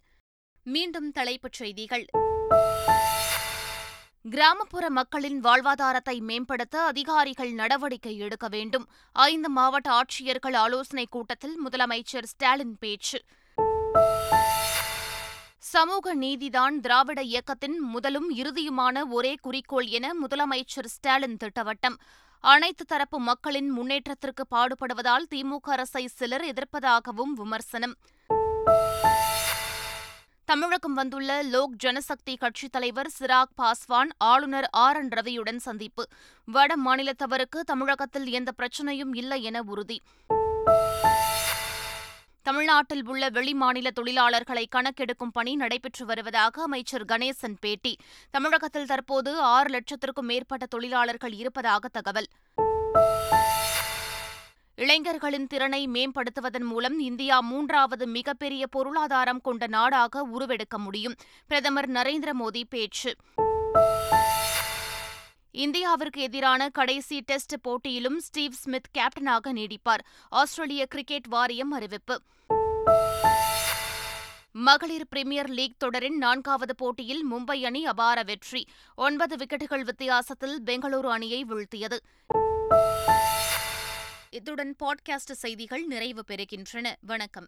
மீண்டும் 0.64 1.12
தலைப்புச் 1.12 1.54
செய்திகள். 1.54 2.06
கிராமப்புற 4.30 4.90
மக்களின் 4.90 5.42
வாழ்வாதாரத்தை 5.42 6.20
மேம்படுத்த 6.20 6.82
அதிகாரிகள் 6.82 7.52
நடவடிக்கை 7.52 8.18
எடுக்க 8.18 8.48
வேண்டும். 8.48 8.90
ஐந்து 9.12 9.50
மாவட்ட 9.50 10.02
ஆட்சியர்கள் 10.02 10.56
ஆலோசனைக் 10.56 11.12
கூட்டத்தில் 11.12 11.58
முதலமைச்சர் 11.68 12.24
ஸ்டாலின் 12.24 12.78
பேச்சு. 12.80 13.24
சமூக 15.58 16.16
நீதிதான் 16.16 16.80
திராவிட 16.80 17.22
இயக்கத்தின் 17.22 17.80
முதலும் 17.80 18.38
இறுதியுமான 18.38 19.02
ஒரே 19.10 19.36
குறிக்கோள் 19.42 19.86
என 19.86 20.14
முதலமைச்சர் 20.14 20.86
ஸ்டாலின் 20.86 21.38
திட்டவட்டம். 21.44 21.96
அனைத்து 22.46 22.86
தரப்பு 22.86 23.20
மக்களின் 23.20 23.70
முன்னேற்றத்திற்கு 23.70 24.46
பாடுபடுவதால் 24.52 25.26
திமுக 25.36 25.60
அரசை 25.62 26.08
சிலர் 26.08 26.44
எதிர்ப்பதாகவும் 26.44 27.34
விமர்சனம். 27.36 27.96
தமிழகம் 30.46 30.94
வந்துள்ள 30.94 31.42
லோக் 31.42 31.72
ஜனசக்தி 31.84 32.38
கட்சித் 32.38 32.72
தலைவர் 32.72 33.10
சிராக் 33.20 33.54
பாஸ்வான் 33.58 34.10
ஆளுநர் 34.18 34.70
ஆர். 34.72 34.98
என். 34.98 35.10
ரவியுடன் 35.10 35.56
சந்திப்பு. 35.56 36.08
வட 36.46 36.76
மாநிலத்தவருக்கு 36.86 37.60
தமிழகத்தில் 37.66 38.28
எந்த 38.28 38.52
பிரச்சனையும் 38.58 39.16
இல்லை 39.16 39.44
என 39.44 39.62
உறுதி. 39.62 40.02
தமிழ்நாட்டில் 42.44 43.08
உள்ள 43.08 43.30
வெளிமாநில 43.30 43.88
தொழிலாளர்களை 43.96 44.66
கணக்கெடுக்கும் 44.76 45.32
பணி 45.34 45.56
நடைபெற்று 45.56 46.06
வருவதாக 46.06 46.62
அமைச்சர் 46.62 47.06
கணேசன் 47.06 47.56
பேட்டி. 47.60 47.98
தமிழகத்தில் 48.32 48.86
தற்போது 48.86 49.40
ஆறு 49.40 49.80
லட்சத்திற்கும் 49.80 50.22
மேற்பட்ட 50.22 50.66
தொழிலாளர்கள் 50.66 51.34
இருப்பதாக 51.34 51.88
தகவல். 51.88 52.28
இளைஞர்களின் 54.76 55.48
திறனை 55.48 55.88
மேம்படுத்துவதன் 55.88 56.64
மூலம் 56.64 57.00
இந்தியா 57.00 57.40
மூன்றாவது 57.40 58.08
மிகப்பெரிய 58.08 58.68
பொருளாதாரம் 58.68 59.42
கொண்ட 59.42 59.68
நாடாக 59.68 60.22
உருவெடுக்க 60.24 60.78
முடியும். 60.78 61.16
பிரதமர் 61.48 61.90
நரேந்திர 61.90 62.32
மோடி 62.40 62.64
பேச்சு. 62.70 63.16
இந்தியாவிற்கு 65.54 66.18
எதிரான 66.18 66.70
கடைசி 66.70 67.20
டெஸ்ட் 67.20 67.54
போட்டியிலும் 67.62 68.20
ஸ்டீவ் 68.20 68.52
ஸ்மித் 68.52 68.88
கேப்டனாக 68.98 69.52
நீடிப்பார். 69.52 70.00
ஆஸ்திரேலிய 70.30 70.86
கிரிக்கெட் 70.86 71.28
வாரியம் 71.28 71.72
அறிவிப்பு. 71.72 72.22
மகளிர் 74.52 75.08
பிரீமியர் 75.08 75.50
லீக் 75.50 75.80
தொடரின் 75.80 76.18
நான்காவது 76.18 76.76
போட்டியில் 76.76 77.34
மும்பை 77.34 77.66
அணி 77.66 77.86
அபார 77.86 78.24
வெற்றி. 78.24 78.68
ஒன்பது 78.96 79.36
விக்கெட்டுகள் 79.36 79.82
வித்தியாசத்தில் 79.82 80.62
பெங்களூரு 80.66 81.10
அணியை 81.10 81.46
வீழ்த்தியது. 81.46 81.98
இத்துடன் 84.30 84.76
பாட்காஸ்ட் 84.84 85.32
செய்திகள் 85.32 85.84
நிறைவு 85.84 86.24
பெறுகின்றன. 86.28 86.94
வணக்கம். 87.02 87.48